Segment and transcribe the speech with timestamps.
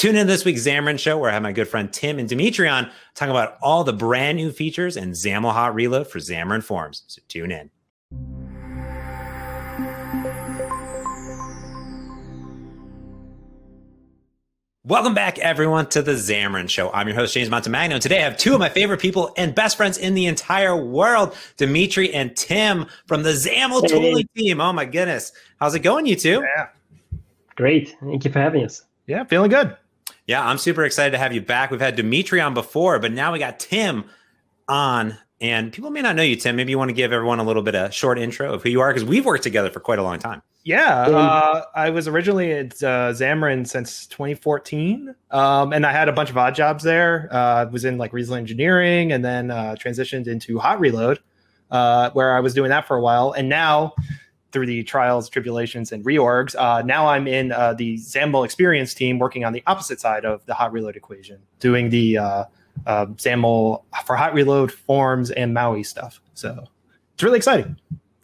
[0.00, 2.66] Tune in this week's Xamarin Show where I have my good friend Tim and Dmitry
[2.66, 7.02] on talking about all the brand new features and XAML Hot Reload for Xamarin Forms.
[7.06, 7.68] So tune in.
[14.82, 16.90] Welcome back, everyone, to the Xamarin Show.
[16.92, 17.92] I'm your host, James Montemagno.
[17.92, 20.82] And today I have two of my favorite people and best friends in the entire
[20.82, 23.88] world, Dmitry and Tim from the XAML hey.
[23.88, 24.62] tooling team.
[24.62, 25.32] Oh, my goodness.
[25.58, 26.42] How's it going, you two?
[26.56, 26.68] Yeah.
[27.54, 27.94] Great.
[28.00, 28.84] Thank you for having us.
[29.06, 29.76] Yeah, feeling good.
[30.30, 31.72] Yeah, I'm super excited to have you back.
[31.72, 34.04] We've had Dmitry on before, but now we got Tim
[34.68, 35.18] on.
[35.40, 36.54] And people may not know you, Tim.
[36.54, 38.80] Maybe you want to give everyone a little bit of short intro of who you
[38.80, 40.40] are because we've worked together for quite a long time.
[40.62, 46.12] Yeah, uh, I was originally at uh, Xamarin since 2014, um, and I had a
[46.12, 47.28] bunch of odd jobs there.
[47.32, 51.18] Uh, I was in like regional engineering, and then uh, transitioned into Hot Reload,
[51.72, 53.32] uh, where I was doing that for a while.
[53.32, 53.94] And now,
[54.52, 59.18] through the trials, tribulations, and reorgs, uh, now I'm in uh, the XAML experience team,
[59.18, 62.44] working on the opposite side of the Hot Reload equation, doing the uh,
[62.86, 66.20] uh, XAML for Hot Reload forms and Maui stuff.
[66.34, 66.64] So
[67.14, 67.76] it's really exciting.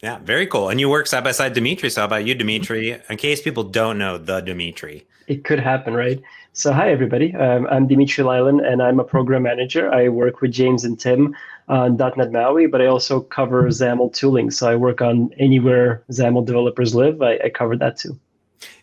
[0.02, 0.68] Yeah, very cool.
[0.68, 1.90] And you work side by side Dmitry.
[1.90, 3.00] So how about you, Dmitry?
[3.08, 5.06] In case people don't know the Dmitry.
[5.26, 6.22] It could happen, right?
[6.58, 7.34] So hi everybody.
[7.34, 9.92] Um, I'm Dmitry Lyalin and I'm a program manager.
[9.92, 11.36] I work with James and Tim
[11.68, 14.50] on .NET MAUI, but I also cover XAML tooling.
[14.50, 17.20] So I work on anywhere XAML developers live.
[17.20, 18.18] I, I cover that too.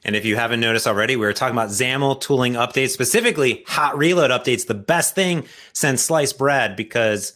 [0.04, 3.98] And if you haven't noticed already, we were talking about XAML tooling updates, specifically hot
[3.98, 7.34] reload updates, the best thing since sliced bread, because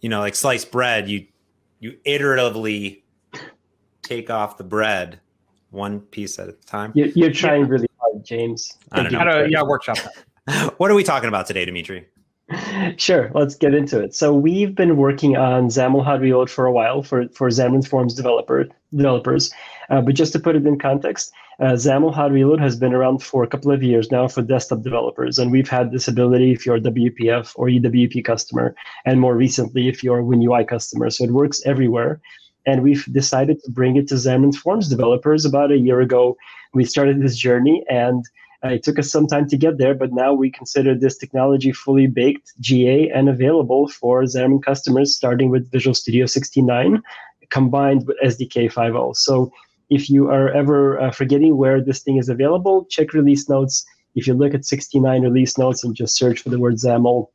[0.00, 1.28] you know, like sliced bread, you
[1.78, 3.02] you iteratively
[4.02, 5.20] take off the bread
[5.70, 6.90] one piece at a time.
[6.96, 7.68] You're, you're trying yeah.
[7.68, 7.88] really
[8.28, 8.76] James.
[8.92, 9.46] I don't know.
[9.48, 9.98] yeah, workshop.
[10.76, 12.06] what are we talking about today, Dmitry?
[12.96, 14.14] Sure, let's get into it.
[14.14, 18.14] So we've been working on XAML Hot Reload for a while for, for Xamarin Forms
[18.14, 19.52] developer developers.
[19.90, 23.22] Uh, but just to put it in context, uh, XAML Hot Reload has been around
[23.22, 25.38] for a couple of years now for desktop developers.
[25.38, 29.88] And we've had this ability if you're a WPF or UWP customer, and more recently
[29.88, 31.10] if you're a WinUI customer.
[31.10, 32.20] So it works everywhere
[32.68, 36.36] and we've decided to bring it to Xamarin Forms developers about a year ago.
[36.74, 38.22] We started this journey, and
[38.62, 41.72] uh, it took us some time to get there, but now we consider this technology
[41.72, 47.02] fully baked, GA, and available for Xamarin customers, starting with Visual Studio 69,
[47.48, 49.16] combined with SDK 5.0.
[49.16, 49.50] So
[49.88, 53.86] if you are ever uh, forgetting where this thing is available, check release notes.
[54.14, 57.28] If you look at 69 release notes and just search for the word XAML,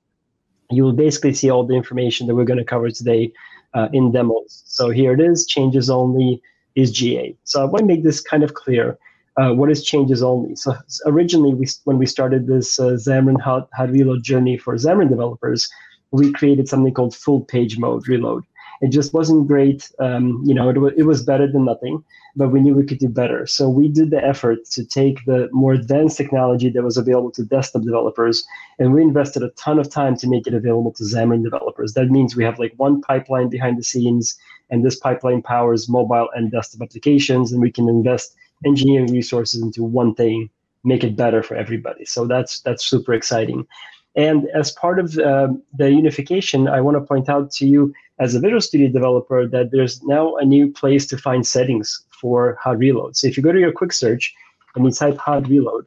[0.70, 3.34] you will basically see all the information that we're going to cover today
[3.74, 4.64] uh, in demos.
[4.66, 6.42] So here it is, changes only
[6.76, 7.36] is GA.
[7.44, 8.98] So I want to make this kind of clear.
[9.36, 10.56] Uh, what is changes only?
[10.56, 10.76] So
[11.06, 15.68] originally, we, when we started this uh, Xamarin Hot, Hot Reload journey for Xamarin developers,
[16.12, 18.44] we created something called full page mode reload.
[18.82, 19.90] It just wasn't great.
[20.00, 22.04] Um, you know, it, w- it was better than nothing,
[22.36, 23.46] but we knew we could do better.
[23.46, 27.44] So we did the effort to take the more advanced technology that was available to
[27.44, 28.44] desktop developers,
[28.80, 31.94] and we invested a ton of time to make it available to Xamarin developers.
[31.94, 34.38] That means we have like one pipeline behind the scenes,
[34.70, 39.84] and this pipeline powers mobile and desktop applications, and we can invest engineering resources into
[39.84, 40.50] one thing,
[40.84, 42.06] make it better for everybody.
[42.06, 43.68] So that's that's super exciting.
[44.16, 48.36] And as part of uh, the unification, I want to point out to you as
[48.36, 52.78] a Visual Studio developer that there's now a new place to find settings for hot
[52.78, 53.18] reload.
[53.18, 54.34] So if you go to your quick search
[54.76, 55.86] and you type hot reload,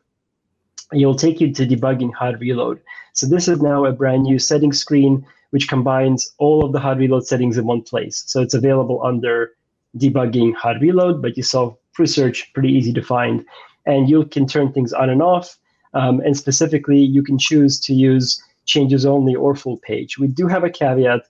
[0.92, 2.78] you'll take you to debugging hot reload.
[3.14, 6.98] So this is now a brand new settings screen which combines all of the hot
[6.98, 8.24] reload settings in one place.
[8.26, 9.52] So it's available under
[9.96, 13.42] debugging hot reload, but you saw through search pretty easy to find.
[13.86, 15.56] And you can turn things on and off.
[15.94, 20.18] Um, and specifically, you can choose to use changes only or full page.
[20.18, 21.22] We do have a caveat.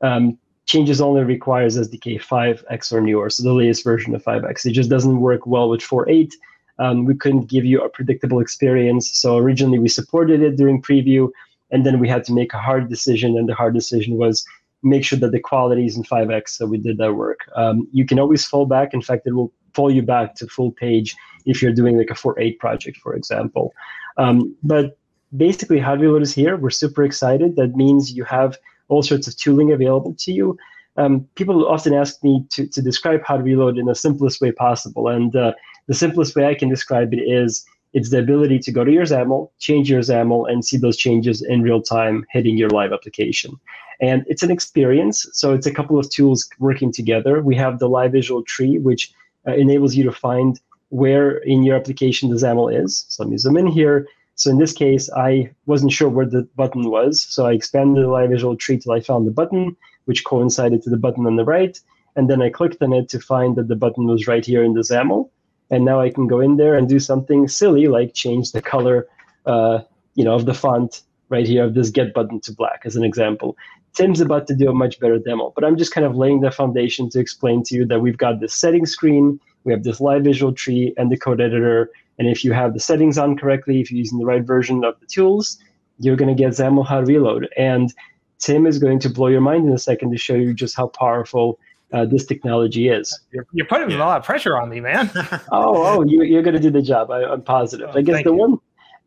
[0.00, 4.66] Um, changes only requires SDK 5x or newer, so the latest version of 5x.
[4.66, 6.32] It just doesn't work well with 4.8.
[6.78, 9.18] Um, we couldn't give you a predictable experience.
[9.18, 11.28] So originally we supported it during preview,
[11.70, 14.44] and then we had to make a hard decision, and the hard decision was
[14.82, 16.50] make sure that the quality is in 5x.
[16.50, 17.40] So we did that work.
[17.54, 18.94] Um, you can always fall back.
[18.94, 21.14] In fact, it will pull you back to full page
[21.46, 23.72] if you're doing like a 4.8 project, for example.
[24.16, 24.98] Um, but
[25.36, 26.56] basically, Reload is here.
[26.56, 27.56] We're super excited.
[27.56, 28.58] That means you have
[28.92, 30.56] all sorts of tooling available to you.
[30.98, 35.08] Um, people often ask me to, to describe Hot Reload in the simplest way possible.
[35.08, 35.52] And uh,
[35.86, 39.04] the simplest way I can describe it is it's the ability to go to your
[39.04, 43.58] XAML, change your XAML, and see those changes in real time hitting your live application.
[44.00, 45.26] And it's an experience.
[45.32, 47.42] So it's a couple of tools working together.
[47.42, 49.12] We have the live visual tree, which
[49.46, 50.60] uh, enables you to find
[50.90, 53.06] where in your application the XAML is.
[53.08, 54.06] So let me zoom in here.
[54.34, 57.22] So in this case, I wasn't sure where the button was.
[57.22, 59.76] So I expanded the live visual tree till I found the button,
[60.06, 61.78] which coincided to the button on the right.
[62.16, 64.74] And then I clicked on it to find that the button was right here in
[64.74, 65.30] the XAML.
[65.70, 69.06] And now I can go in there and do something silly like change the color
[69.46, 69.80] uh,
[70.14, 73.04] you know, of the font right here of this get button to black as an
[73.04, 73.56] example.
[73.94, 76.50] Tim's about to do a much better demo, but I'm just kind of laying the
[76.50, 80.24] foundation to explain to you that we've got this setting screen, we have this live
[80.24, 81.90] visual tree and the code editor.
[82.18, 84.98] And if you have the settings on correctly, if you're using the right version of
[85.00, 85.58] the tools,
[85.98, 87.48] you're going to get XAML Hot Reload.
[87.56, 87.92] And
[88.38, 90.88] Tim is going to blow your mind in a second to show you just how
[90.88, 91.58] powerful
[91.92, 93.18] uh, this technology is.
[93.32, 93.98] You're, you're putting yeah.
[93.98, 95.10] a lot of pressure on me, man.
[95.52, 97.10] oh, oh, you, you're going to do the job.
[97.10, 97.90] I, am positive.
[97.92, 98.36] Oh, I guess the you.
[98.36, 98.58] one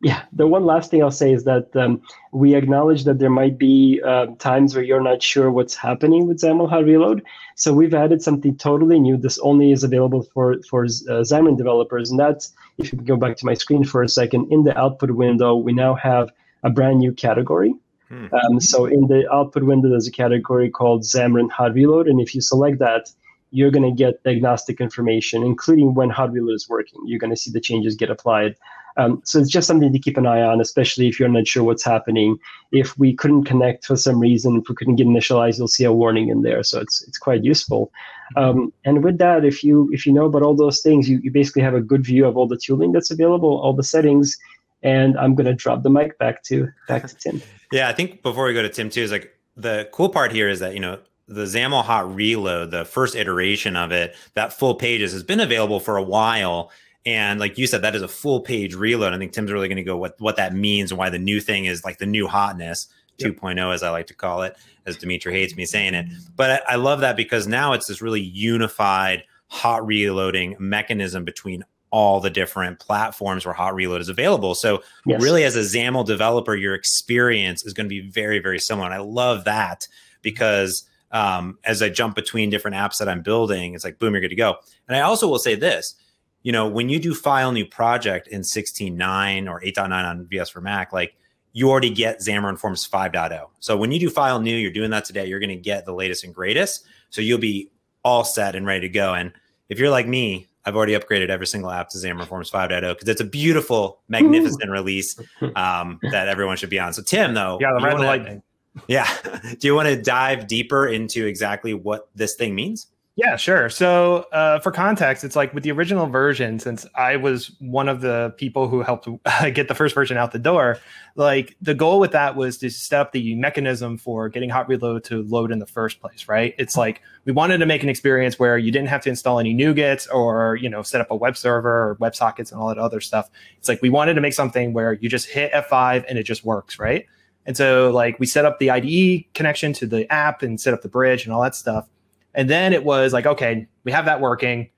[0.01, 2.01] yeah, the one last thing I'll say is that um,
[2.31, 6.41] we acknowledge that there might be uh, times where you're not sure what's happening with
[6.41, 7.23] XAML Hot Reload.
[7.55, 9.17] So we've added something totally new.
[9.17, 13.37] This only is available for for uh, Xamarin developers, and that's if you go back
[13.37, 14.51] to my screen for a second.
[14.51, 16.29] In the output window, we now have
[16.63, 17.73] a brand new category.
[18.09, 18.27] Hmm.
[18.33, 22.35] Um, so in the output window, there's a category called Xamarin Hot Reload, and if
[22.35, 23.09] you select that,
[23.55, 26.99] you're going to get diagnostic information, including when Hot is working.
[27.05, 28.57] You're going to see the changes get applied.
[28.97, 31.63] Um, so it's just something to keep an eye on, especially if you're not sure
[31.63, 32.37] what's happening.
[32.73, 35.93] If we couldn't connect for some reason, if we couldn't get initialized, you'll see a
[35.93, 36.63] warning in there.
[36.63, 37.93] So it's it's quite useful.
[38.35, 41.31] Um, and with that, if you if you know about all those things, you, you
[41.31, 44.37] basically have a good view of all the tooling that's available, all the settings.
[44.83, 47.41] And I'm to drop the mic back to back to Tim.
[47.71, 50.49] yeah, I think before we go to Tim too, is like the cool part here
[50.49, 54.75] is that you know the XAML Hot Reload, the first iteration of it, that full
[54.75, 56.71] pages has been available for a while.
[57.05, 59.13] And like you said, that is a full page reload.
[59.13, 61.39] I think Tim's really going to go what what that means and why the new
[61.39, 62.87] thing is like the new hotness.
[63.17, 63.37] Yep.
[63.37, 66.05] 2.0 as I like to call it, as Dmitry hates me saying it.
[66.35, 71.63] But I, I love that because now it's this really unified hot reloading mechanism between
[71.91, 74.53] all the different platforms where hot reload is available.
[74.53, 75.23] So yes.
[75.23, 78.87] really as a XAML developer, your experience is going to be very, very similar.
[78.87, 79.87] And I love that
[80.21, 84.21] because um, as I jump between different apps that I'm building, it's like, boom, you're
[84.21, 84.57] good to go.
[84.89, 85.95] And I also will say this,
[86.43, 90.59] you know, when you do file new project in 16.9 or 8.9 on VS for
[90.59, 91.15] Mac, like
[91.53, 93.47] you already get Xamarin Forms 5.0.
[93.61, 95.93] So when you do file new, you're doing that today, you're going to get the
[95.93, 96.85] latest and greatest.
[97.11, 97.71] So you'll be
[98.03, 99.13] all set and ready to go.
[99.13, 99.31] And
[99.69, 103.07] if you're like me, I've already upgraded every single app to Xamarin Forms 5.0 because
[103.07, 104.73] it's a beautiful, magnificent Ooh.
[104.73, 105.17] release
[105.55, 106.91] um, that everyone should be on.
[106.91, 108.43] So Tim, though, yeah, the red lightning.
[108.87, 109.09] Yeah.
[109.59, 112.87] do you want to dive deeper into exactly what this thing means?
[113.17, 113.69] Yeah, sure.
[113.69, 118.01] So, uh, for context, it's like with the original version, since I was one of
[118.01, 119.07] the people who helped
[119.53, 120.79] get the first version out the door,
[121.15, 125.05] like the goal with that was to set up the mechanism for getting Hot Reload
[125.05, 126.53] to load in the first place, right?
[126.57, 129.55] It's like we wanted to make an experience where you didn't have to install any
[129.55, 132.99] NuGets or, you know, set up a web server or WebSockets and all that other
[132.99, 133.29] stuff.
[133.57, 136.43] It's like we wanted to make something where you just hit F5 and it just
[136.43, 137.05] works, right?
[137.45, 140.81] And so, like, we set up the IDE connection to the app and set up
[140.81, 141.87] the bridge and all that stuff
[142.35, 144.69] and then it was like, okay, we have that working.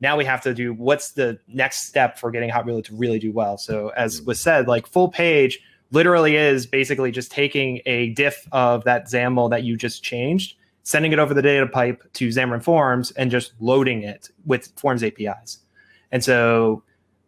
[0.00, 3.20] Now we have to do what's the next step for getting Hot Reload to really
[3.20, 3.56] do well.
[3.56, 4.26] So as mm.
[4.26, 5.60] was said, like full page
[5.92, 11.12] literally is basically just taking a diff of that XAML that you just changed, sending
[11.12, 15.58] it over the data pipe to Xamarin Forms, and just loading it with Forms APIs.
[16.10, 16.82] And so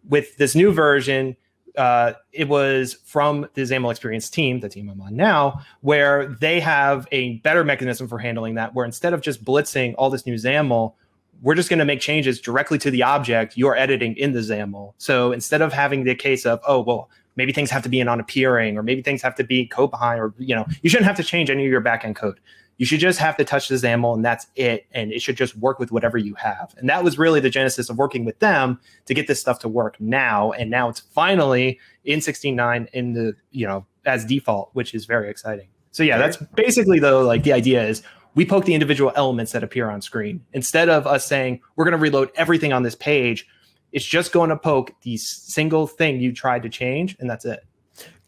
[0.08, 1.36] with this new version,
[1.76, 6.60] uh, it was from the XAML Experience team, the team I'm on now, where they
[6.60, 8.74] have a better mechanism for handling that.
[8.74, 10.94] Where instead of just blitzing all this new XAML,
[11.42, 14.94] we're just going to make changes directly to the object you're editing in the XAML.
[14.98, 18.08] So instead of having the case of, oh, well, maybe things have to be in
[18.08, 21.06] on appearing, or maybe things have to be code behind, or you know, you shouldn't
[21.06, 22.40] have to change any of your backend code.
[22.78, 24.86] You should just have to touch the XAML and that's it.
[24.92, 26.74] And it should just work with whatever you have.
[26.76, 29.68] And that was really the genesis of working with them to get this stuff to
[29.68, 30.52] work now.
[30.52, 35.30] And now it's finally in 16.9 in the, you know, as default, which is very
[35.30, 35.68] exciting.
[35.90, 38.02] So yeah, that's basically though, like the idea is
[38.34, 40.44] we poke the individual elements that appear on screen.
[40.52, 43.48] Instead of us saying we're going to reload everything on this page,
[43.92, 47.65] it's just going to poke the single thing you tried to change, and that's it.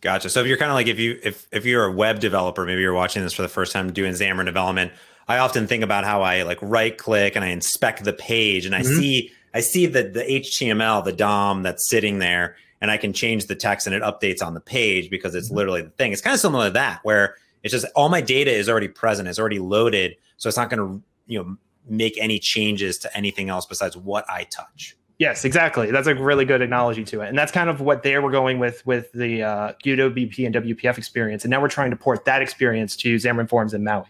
[0.00, 0.30] Gotcha.
[0.30, 2.82] So if you're kind of like if you if if you're a web developer, maybe
[2.82, 4.92] you're watching this for the first time doing Xamarin development.
[5.26, 8.74] I often think about how I like right click and I inspect the page and
[8.74, 8.98] I mm-hmm.
[8.98, 13.46] see I see the the HTML, the DOM that's sitting there, and I can change
[13.46, 15.56] the text and it updates on the page because it's mm-hmm.
[15.56, 16.12] literally the thing.
[16.12, 19.28] It's kind of similar to that where it's just all my data is already present,
[19.28, 21.56] it's already loaded, so it's not going to you know
[21.88, 24.96] make any changes to anything else besides what I touch.
[25.18, 25.90] Yes, exactly.
[25.90, 28.60] That's a really good analogy to it, and that's kind of what they were going
[28.60, 32.40] with with the uh, UWP and WPF experience, and now we're trying to port that
[32.40, 34.06] experience to Xamarin Forms and Maui.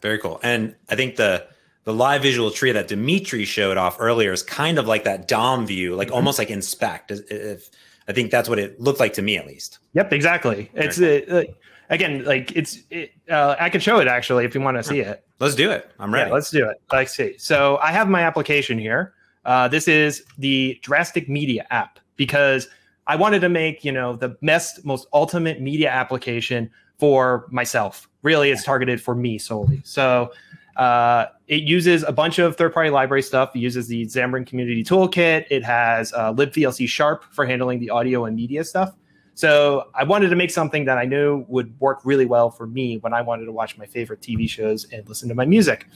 [0.00, 0.38] Very cool.
[0.42, 1.46] And I think the
[1.84, 5.66] the live visual tree that Dmitry showed off earlier is kind of like that DOM
[5.66, 6.16] view, like mm-hmm.
[6.16, 7.10] almost like inspect.
[7.10, 7.70] If
[8.06, 9.78] I think that's what it looked like to me, at least.
[9.94, 10.70] Yep, exactly.
[10.74, 11.44] It's uh,
[11.90, 12.78] again like it's.
[12.90, 15.24] It, uh, I can show it actually if you want to see it.
[15.40, 15.90] Let's do it.
[15.98, 16.28] I'm ready.
[16.28, 16.80] Yeah, let's do it.
[16.92, 17.36] Let's see.
[17.38, 19.14] So I have my application here.
[19.44, 22.68] Uh, this is the Drastic Media app because
[23.06, 28.08] I wanted to make, you know, the best, most ultimate media application for myself.
[28.22, 29.80] Really, it's targeted for me solely.
[29.84, 30.32] So
[30.76, 33.54] uh, it uses a bunch of third-party library stuff.
[33.56, 35.46] It uses the Xamarin Community Toolkit.
[35.50, 38.94] It has uh, libVLC Sharp for handling the audio and media stuff.
[39.34, 42.98] So I wanted to make something that I knew would work really well for me
[42.98, 45.88] when I wanted to watch my favorite TV shows and listen to my music.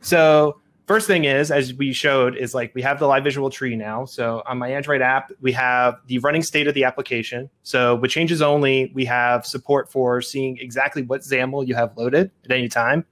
[0.00, 3.76] So first thing is, as we showed, is like we have the live visual tree
[3.76, 4.04] now.
[4.04, 7.50] So on my Android app, we have the running state of the application.
[7.62, 12.30] So with changes only, we have support for seeing exactly what XAML you have loaded
[12.44, 13.04] at any time.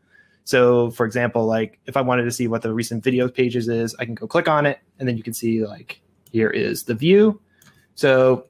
[0.44, 3.94] So for example, like if I wanted to see what the recent video pages is,
[3.98, 6.00] I can go click on it and then you can see like
[6.32, 7.40] here is the view.
[7.94, 8.46] So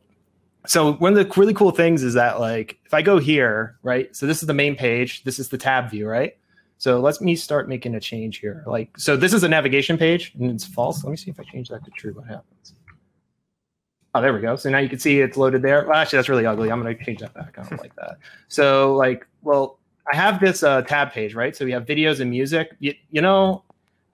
[0.66, 4.14] so one of the really cool things is that like if I go here, right?
[4.14, 6.36] So this is the main page, this is the tab view, right?
[6.80, 8.64] So let me start making a change here.
[8.66, 11.04] Like, so this is a navigation page and it's false.
[11.04, 12.14] Let me see if I change that to true.
[12.14, 12.72] What happens?
[14.14, 14.56] Oh, there we go.
[14.56, 15.84] So now you can see it's loaded there.
[15.86, 16.72] Well, actually, that's really ugly.
[16.72, 17.58] I'm going to change that back.
[17.58, 18.16] I don't like that.
[18.48, 19.78] So like, well,
[20.10, 21.54] I have this uh, tab page, right?
[21.54, 22.74] So we have videos and music.
[22.78, 23.62] You, you know,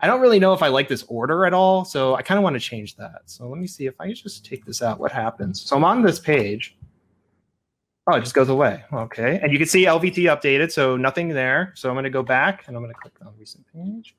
[0.00, 1.84] I don't really know if I like this order at all.
[1.84, 3.22] So I kind of want to change that.
[3.26, 5.62] So let me see if I just take this out, what happens?
[5.62, 6.76] So I'm on this page
[8.08, 8.84] Oh, it just goes away.
[8.92, 9.40] Okay.
[9.42, 11.72] And you can see LVT updated, so nothing there.
[11.74, 14.14] So I'm going to go back and I'm going to click on recent page.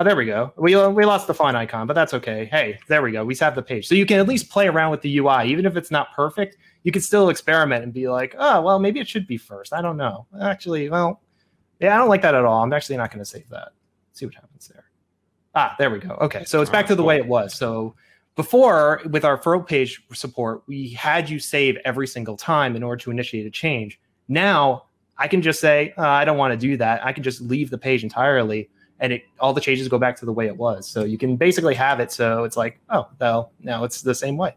[0.00, 0.52] Oh, there we go.
[0.56, 2.46] We, we lost the font icon, but that's okay.
[2.46, 3.24] Hey, there we go.
[3.24, 3.86] We have the page.
[3.86, 5.44] So you can at least play around with the UI.
[5.44, 8.98] Even if it's not perfect, you can still experiment and be like, oh, well, maybe
[8.98, 9.72] it should be first.
[9.72, 10.26] I don't know.
[10.40, 11.22] Actually, well,
[11.78, 12.64] yeah, I don't like that at all.
[12.64, 13.68] I'm actually not going to save that.
[14.08, 14.86] Let's see what happens there.
[15.54, 16.18] Ah, there we go.
[16.20, 16.42] Okay.
[16.44, 17.54] So it's back to the way it was.
[17.54, 17.94] So
[18.34, 23.02] before, with our front page support, we had you save every single time in order
[23.04, 24.00] to initiate a change.
[24.28, 24.86] Now
[25.18, 27.04] I can just say, uh, I don't want to do that.
[27.04, 28.70] I can just leave the page entirely
[29.00, 30.88] and it all the changes go back to the way it was.
[30.88, 34.36] So you can basically have it so it's like, oh, well, now it's the same
[34.36, 34.54] way.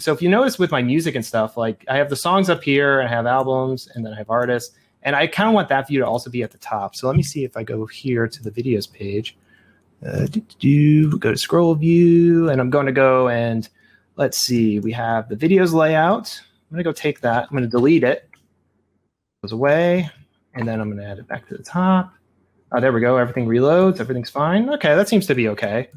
[0.00, 2.62] So if you notice with my music and stuff, like I have the songs up
[2.62, 5.68] here, and I have albums, and then I have artists, and I kind of want
[5.70, 6.94] that view to also be at the top.
[6.94, 9.36] So let me see if I go here to the videos page
[10.06, 10.26] uh,
[10.58, 13.68] do, go to scroll view, and I'm going to go and
[14.16, 14.80] let's see.
[14.80, 16.40] We have the videos layout.
[16.70, 17.44] I'm going to go take that.
[17.44, 18.28] I'm going to delete it.
[19.42, 20.10] Goes away,
[20.54, 22.12] and then I'm going to add it back to the top.
[22.72, 23.16] Oh, there we go.
[23.16, 24.00] Everything reloads.
[24.00, 24.68] Everything's fine.
[24.70, 25.88] Okay, that seems to be okay.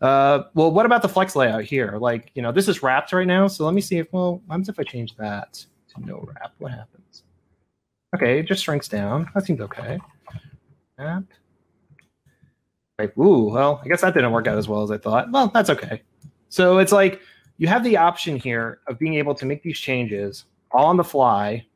[0.00, 1.98] Uh, well, what about the flex layout here?
[1.98, 3.48] Like, you know, this is wrapped right now.
[3.48, 5.64] So let me see if, well, what happens if I change that
[5.94, 6.52] to no wrap?
[6.58, 7.24] What happens?
[8.14, 9.28] Okay, it just shrinks down.
[9.34, 9.98] That seems okay.
[10.98, 11.24] Wrap.
[13.00, 15.30] Like, ooh, well, I guess that didn't work out as well as I thought.
[15.30, 16.02] Well, that's okay.
[16.50, 17.20] So it's like
[17.56, 21.04] you have the option here of being able to make these changes all on the
[21.04, 21.66] fly.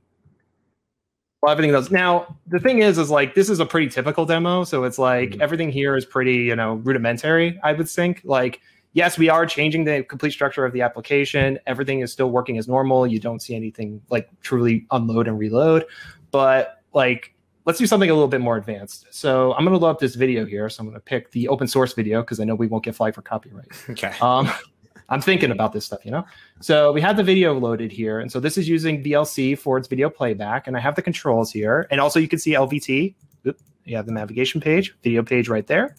[1.42, 1.90] Well, everything does.
[1.90, 4.64] Now, the thing is, is like this is a pretty typical demo.
[4.64, 5.42] So it's like mm-hmm.
[5.42, 8.22] everything here is pretty, you know, rudimentary, I would think.
[8.24, 8.60] Like,
[8.94, 11.58] yes, we are changing the complete structure of the application.
[11.66, 13.06] Everything is still working as normal.
[13.06, 15.84] You don't see anything like truly unload and reload.
[16.30, 17.33] But like
[17.64, 19.06] let's do something a little bit more advanced.
[19.10, 20.68] So I'm going to load up this video here.
[20.68, 22.94] So I'm going to pick the open source video because I know we won't get
[22.94, 23.68] flagged for copyright.
[23.90, 24.12] Okay.
[24.20, 24.50] Um,
[25.10, 26.24] I'm thinking about this stuff, you know.
[26.60, 29.86] So we have the video loaded here, and so this is using VLC for its
[29.86, 33.14] video playback, and I have the controls here, and also you can see LVT.
[33.46, 35.94] Oop, you have the navigation page, video page right there.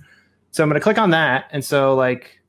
[0.49, 2.39] So I'm going to click on that, and so like,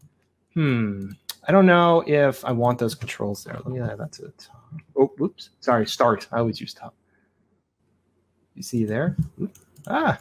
[0.54, 1.10] hmm,
[1.46, 3.54] I don't know if I want those controls there.
[3.54, 4.64] Let me add that to the top.
[4.96, 5.50] Oh, whoops.
[5.60, 6.26] sorry, start.
[6.32, 6.94] I always use top.
[8.56, 9.16] You see there?
[9.86, 10.18] Ah,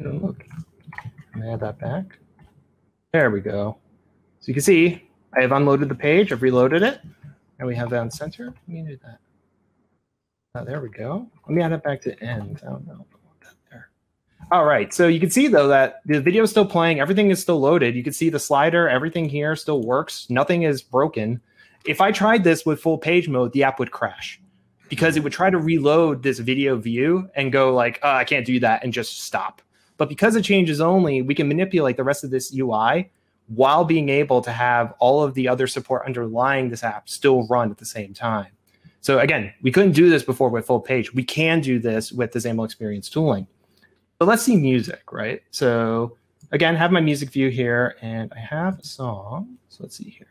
[0.00, 0.44] look.
[1.40, 2.18] add that back.
[3.12, 3.78] There we go.
[4.40, 7.00] So you can see I have unloaded the page, I've reloaded it,
[7.58, 8.46] and we have that on center.
[8.46, 9.20] Let me do that.
[10.56, 11.28] Oh, there we go.
[11.46, 12.60] Let me add it back to end.
[12.66, 13.06] I don't know.
[14.50, 14.92] All right.
[14.94, 17.00] So you can see though that the video is still playing.
[17.00, 17.94] Everything is still loaded.
[17.94, 18.88] You can see the slider.
[18.88, 20.26] Everything here still works.
[20.30, 21.40] Nothing is broken.
[21.84, 24.40] If I tried this with full page mode, the app would crash
[24.88, 28.46] because it would try to reload this video view and go like, oh, I can't
[28.46, 29.62] do that and just stop.
[29.96, 33.10] But because it changes only, we can manipulate the rest of this UI
[33.48, 37.70] while being able to have all of the other support underlying this app still run
[37.70, 38.48] at the same time.
[39.00, 41.14] So again, we couldn't do this before with full page.
[41.14, 43.46] We can do this with the XAML experience tooling.
[44.18, 45.42] So let's see music, right?
[45.50, 46.16] So
[46.52, 49.56] again, have my music view here and I have a song.
[49.68, 50.26] So let's see here.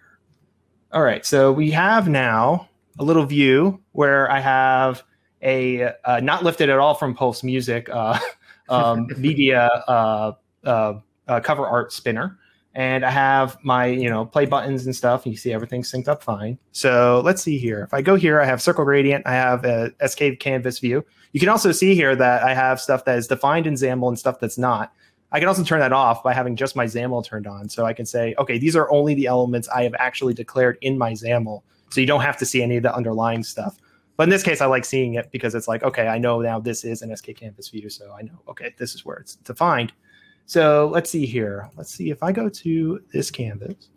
[0.92, 5.04] All right, so we have now a little view where I have
[5.42, 8.20] a uh, not lifted at all from Pulse Music uh,
[8.70, 12.38] um, media uh, uh, uh, cover art spinner,
[12.74, 15.26] and I have my you know play buttons and stuff.
[15.26, 16.58] And you see everything synced up fine.
[16.72, 17.82] So let's see here.
[17.82, 19.26] If I go here, I have Circle Gradient.
[19.28, 21.06] I have a SK Canvas view.
[21.34, 24.18] You can also see here that I have stuff that is defined in XAML and
[24.18, 24.94] stuff that's not.
[25.30, 27.68] I can also turn that off by having just my XAML turned on.
[27.68, 30.98] So I can say, okay, these are only the elements I have actually declared in
[30.98, 33.78] my XAML So you don't have to see any of the underlying stuff.
[34.18, 36.60] But in this case, I like seeing it because it's like, okay, I know now
[36.60, 37.90] this is an SK Canvas view.
[37.90, 39.94] So I know, okay, this is where it's defined.
[40.48, 41.70] So let's see here.
[41.76, 43.90] Let's see if I go to this canvas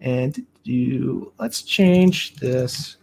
[0.00, 2.96] and do, let's change this.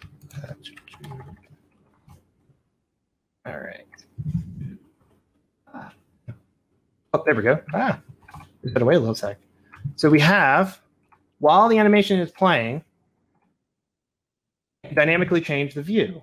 [3.45, 3.85] All right.
[5.73, 5.93] Ah.
[7.13, 7.59] Oh, there we go.
[7.73, 7.99] Ah,
[8.73, 9.37] put away a little sec.
[9.95, 10.81] So we have,
[11.39, 12.83] while the animation is playing,
[14.93, 16.21] dynamically change the view.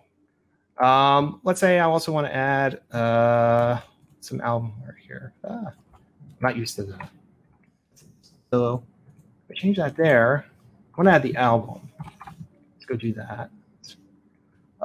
[0.79, 3.81] Um, let's say I also want to add uh,
[4.21, 5.33] some album art here.
[5.45, 7.09] Ah, I'm not used to that.
[8.53, 8.83] So
[9.49, 10.47] if I change that there,
[10.95, 11.89] I want to add the album.
[12.75, 13.51] Let's go do that.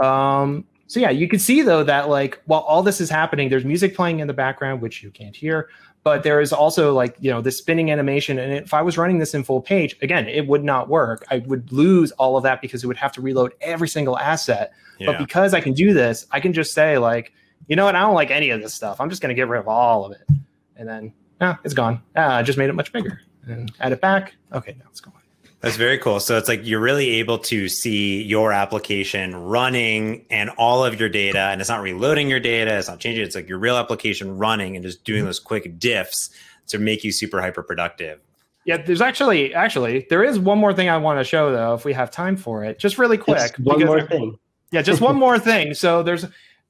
[0.03, 3.65] Um, so yeah, you can see though that like while all this is happening, there's
[3.65, 5.69] music playing in the background, which you can't hear,
[6.03, 8.39] but there is also like you know the spinning animation.
[8.39, 11.25] And if I was running this in full page, again, it would not work.
[11.29, 14.73] I would lose all of that because it would have to reload every single asset.
[14.99, 15.07] Yeah.
[15.07, 17.33] But because I can do this, I can just say like,
[17.67, 18.99] you know what, I don't like any of this stuff.
[18.99, 20.27] I'm just gonna get rid of all of it,
[20.75, 22.01] and then ah, it's gone.
[22.15, 24.33] Ah, I just made it much bigger and add it back.
[24.53, 25.13] Okay, now it's gone.
[25.61, 26.19] That's very cool.
[26.19, 31.07] So it's like you're really able to see your application running and all of your
[31.07, 33.23] data, and it's not reloading your data, it's not changing.
[33.23, 35.27] It's like your real application running and just doing mm-hmm.
[35.27, 36.31] those quick diffs
[36.67, 38.19] to make you super hyper productive.
[38.65, 41.85] Yeah, there's actually actually there is one more thing I want to show though, if
[41.85, 43.37] we have time for it, just really quick.
[43.37, 44.37] Just one because- more thing.
[44.71, 45.75] Yeah, just one more thing.
[45.75, 46.25] So there's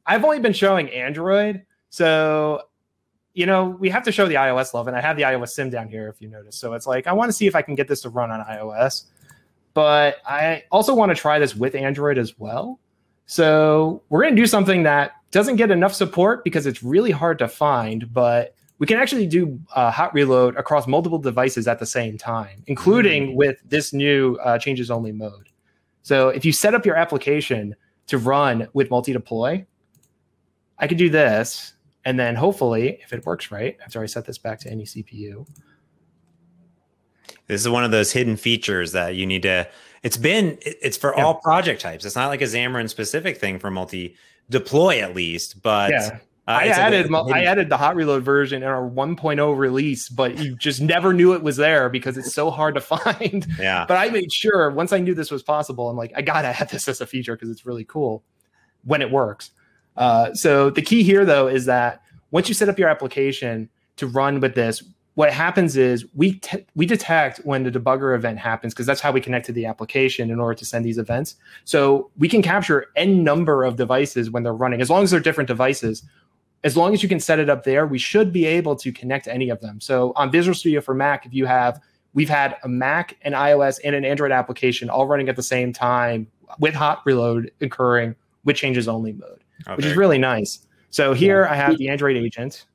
[0.06, 1.66] I've only been showing Android.
[1.90, 2.64] So
[3.34, 5.70] you know, we have to show the iOS love, and I have the iOS sim
[5.70, 6.56] down here if you notice.
[6.56, 8.42] So it's like I want to see if I can get this to run on
[8.42, 9.06] iOS,
[9.74, 12.80] but I also want to try this with Android as well.
[13.26, 17.40] So we're going to do something that doesn't get enough support because it's really hard
[17.40, 21.86] to find, but we can actually do uh, hot reload across multiple devices at the
[21.86, 25.50] same time, including with this new uh, changes only mode.
[26.02, 27.76] So if you set up your application
[28.08, 29.66] to run with multi deploy,
[30.80, 31.74] I could do this.
[32.06, 35.46] And then hopefully, if it works right, after I set this back to any CPU,
[37.48, 39.68] This is one of those hidden features that you need to.
[40.04, 40.58] It's been.
[40.62, 41.26] It's for Yeah.
[41.26, 42.06] all project types.
[42.06, 44.16] It's not like a Xamarin specific thing for multi
[44.50, 45.62] deploy at least.
[45.62, 50.10] But yeah, uh, I added I added the hot reload version in our 1.0 release,
[50.10, 53.46] but you just never knew it was there because it's so hard to find.
[53.60, 53.86] Yeah.
[53.88, 56.70] But I made sure once I knew this was possible, I'm like, I gotta add
[56.70, 58.24] this as a feature because it's really cool
[58.86, 59.52] when it works.
[60.02, 64.08] Uh, so the key here, though, is that once you set up your application to
[64.08, 64.82] run with this,
[65.14, 69.12] what happens is we te- we detect when the debugger event happens because that's how
[69.12, 71.36] we connect to the application in order to send these events.
[71.66, 75.20] So we can capture n number of devices when they're running, as long as they're
[75.20, 76.02] different devices.
[76.64, 79.28] As long as you can set it up there, we should be able to connect
[79.28, 79.80] any of them.
[79.80, 81.80] So on Visual Studio for Mac, if you have
[82.16, 85.72] we've had a Mac, an iOS, and an Android application all running at the same
[85.74, 86.26] time
[86.60, 90.66] with hot reload occurring with changes only mode, Oh, which is very really nice.
[90.90, 92.66] So here I have the Android agent.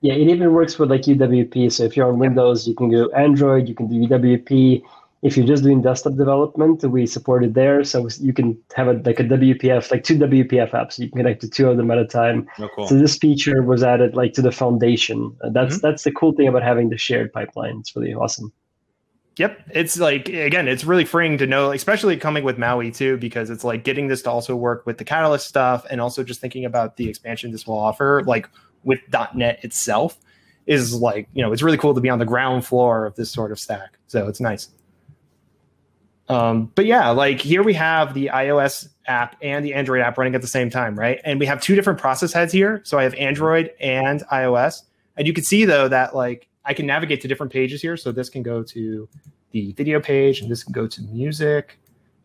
[0.00, 1.72] Yeah, it even works with like UWP.
[1.72, 4.82] So if you're on Windows, you can go Android, you can do UWP.
[5.22, 7.82] If you're just doing desktop development, we support it there.
[7.82, 10.98] So you can have a, like a WPF, like two WPF apps.
[10.98, 12.46] You can connect to two of them at a time.
[12.58, 12.86] Oh, cool.
[12.86, 15.34] So this feature was added like to the foundation.
[15.42, 15.86] Uh, that's Mm-hmm.
[15.86, 17.78] that's the cool thing about having the shared pipeline.
[17.80, 18.52] It's really awesome.
[19.36, 23.50] Yep, it's like again, it's really freeing to know, especially coming with Maui too, because
[23.50, 26.64] it's like getting this to also work with the Catalyst stuff, and also just thinking
[26.64, 28.48] about the expansion this will offer, like
[28.84, 29.00] with
[29.34, 30.18] .NET itself,
[30.66, 33.28] is like you know it's really cool to be on the ground floor of this
[33.30, 33.98] sort of stack.
[34.06, 34.68] So it's nice.
[36.28, 40.34] Um, but yeah, like here we have the iOS app and the Android app running
[40.36, 41.20] at the same time, right?
[41.24, 42.80] And we have two different process heads here.
[42.84, 44.82] So I have Android and iOS,
[45.16, 47.96] and you can see though that like I can navigate to different pages here.
[47.96, 49.08] So this can go to
[49.50, 51.78] the video page, and this can go to music.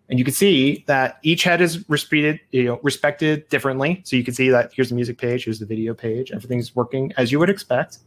[0.09, 4.01] And you can see that each head is respected, you know, respected differently.
[4.05, 6.31] So you can see that here's the music page, here's the video page.
[6.31, 7.99] Everything's working as you would expect.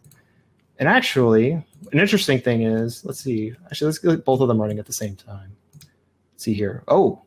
[0.78, 3.54] And actually, an interesting thing is, let's see.
[3.66, 5.54] Actually, let's get both of them running at the same time.
[5.74, 6.82] Let's see here.
[6.88, 7.22] Oh,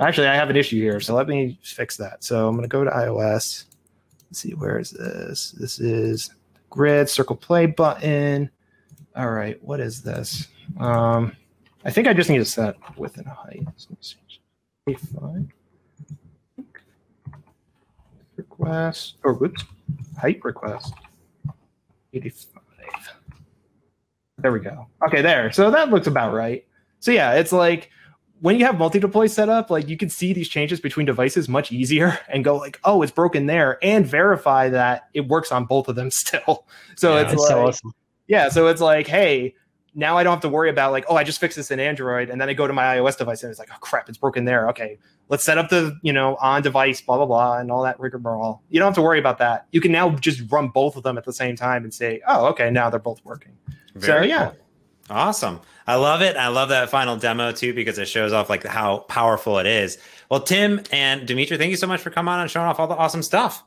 [0.00, 0.98] actually, I have an issue here.
[0.98, 2.24] So let me fix that.
[2.24, 3.66] So I'm going to go to iOS.
[4.28, 5.52] Let's see, where is this?
[5.52, 6.30] This is
[6.70, 8.50] grid circle play button.
[9.16, 10.48] All right, what is this?
[10.78, 11.36] Um,
[11.84, 13.66] I think I just need to set width and height.
[15.18, 15.52] Fine.
[18.36, 19.64] Request or whoops,
[20.18, 20.94] height request.
[22.12, 22.62] 85.
[24.38, 24.86] There we go.
[25.06, 25.52] Okay, there.
[25.52, 26.66] So that looks about right.
[26.98, 27.90] So yeah, it's like
[28.40, 31.70] when you have multi-deploy set up, like you can see these changes between devices much
[31.72, 35.88] easier and go like, oh, it's broken there, and verify that it works on both
[35.88, 36.66] of them still.
[36.96, 37.94] So Yeah, it's It's like, so awesome.
[38.26, 39.54] yeah, so it's like, hey,
[39.94, 42.30] now I don't have to worry about like, oh, I just fixed this in Android,
[42.30, 44.44] and then I go to my iOS device and it's like, oh crap, it's broken
[44.44, 44.68] there.
[44.70, 44.98] Okay,
[45.28, 48.62] let's set up the you know on device, blah blah blah, and all that rigmarole.
[48.70, 49.66] You don't have to worry about that.
[49.72, 52.46] You can now just run both of them at the same time and say, oh,
[52.46, 53.52] okay, now they're both working.
[53.94, 54.58] Very so yeah, cool.
[55.10, 55.60] Awesome.
[55.86, 56.36] I love it.
[56.36, 59.98] I love that final demo too because it shows off like how powerful it is.
[60.30, 62.86] Well, Tim and Dmitry, thank you so much for coming on and showing off all
[62.86, 63.64] the awesome stuff.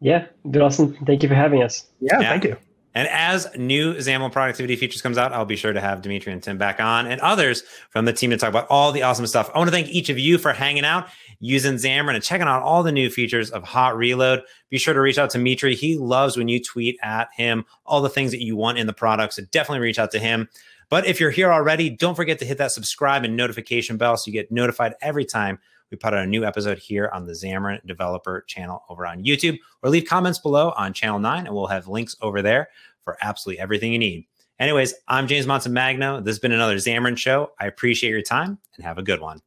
[0.00, 0.94] Yeah, been awesome.
[1.04, 1.86] Thank you for having us.
[2.00, 2.30] Yeah, yeah.
[2.30, 2.56] thank you.
[2.94, 6.42] And as new XAML productivity features comes out, I'll be sure to have Dmitry and
[6.42, 9.50] Tim back on and others from the team to talk about all the awesome stuff.
[9.54, 11.08] I want to thank each of you for hanging out,
[11.42, 14.42] using Xamarin, and checking out all the new features of Hot Reload.
[14.70, 15.74] Be sure to reach out to Mitri.
[15.74, 18.92] He loves when you tweet at him all the things that you want in the
[18.92, 19.34] product.
[19.34, 20.48] So definitely reach out to him.
[20.88, 24.28] But if you're here already, don't forget to hit that subscribe and notification bell so
[24.28, 25.58] you get notified every time
[25.90, 29.58] we put out a new episode here on the Xamarin Developer channel over on YouTube,
[29.82, 32.68] or leave comments below on Channel 9, and we'll have links over there
[33.04, 34.26] for absolutely everything you need.
[34.58, 36.24] Anyways, I'm James Montemagno.
[36.24, 37.50] This has been another Xamarin Show.
[37.58, 39.42] I appreciate your time and have a good one.